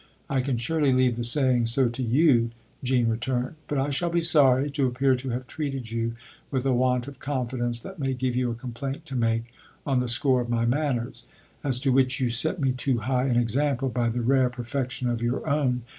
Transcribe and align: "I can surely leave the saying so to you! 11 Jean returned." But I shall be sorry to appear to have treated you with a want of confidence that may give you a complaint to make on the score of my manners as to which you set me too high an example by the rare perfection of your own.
"I 0.31 0.41
can 0.41 0.57
surely 0.57 0.91
leave 0.91 1.15
the 1.15 1.23
saying 1.23 1.67
so 1.67 1.87
to 1.87 2.01
you! 2.01 2.25
11 2.37 2.51
Jean 2.83 3.07
returned." 3.07 3.55
But 3.67 3.77
I 3.77 3.91
shall 3.91 4.09
be 4.09 4.19
sorry 4.19 4.71
to 4.71 4.87
appear 4.87 5.15
to 5.17 5.29
have 5.29 5.45
treated 5.45 5.91
you 5.91 6.15
with 6.49 6.65
a 6.65 6.73
want 6.73 7.07
of 7.07 7.19
confidence 7.19 7.79
that 7.81 7.99
may 7.99 8.15
give 8.15 8.35
you 8.35 8.49
a 8.49 8.55
complaint 8.55 9.05
to 9.05 9.15
make 9.15 9.53
on 9.85 9.99
the 9.99 10.07
score 10.09 10.41
of 10.41 10.49
my 10.49 10.65
manners 10.65 11.27
as 11.63 11.79
to 11.81 11.91
which 11.91 12.19
you 12.19 12.29
set 12.29 12.59
me 12.59 12.71
too 12.71 12.97
high 12.97 13.25
an 13.27 13.35
example 13.37 13.89
by 13.89 14.09
the 14.09 14.21
rare 14.21 14.49
perfection 14.49 15.07
of 15.07 15.21
your 15.21 15.47
own. 15.47 15.83